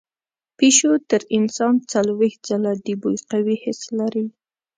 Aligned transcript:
پیشو 0.57 0.91
تر 1.09 1.21
انسان 1.37 1.73
څلوېښت 1.91 2.39
ځله 2.49 2.71
د 2.85 2.87
بوی 3.01 3.17
قوي 3.31 3.55
حس 3.63 3.81
لري. 3.99 4.25